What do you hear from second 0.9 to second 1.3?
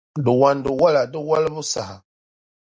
di